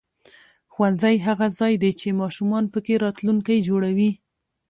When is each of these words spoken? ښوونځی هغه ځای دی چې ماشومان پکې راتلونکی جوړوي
ښوونځی 0.73 1.15
هغه 1.27 1.47
ځای 1.59 1.73
دی 1.83 1.91
چې 1.99 2.17
ماشومان 2.21 2.63
پکې 2.73 2.95
راتلونکی 3.05 3.57
جوړوي 3.67 4.11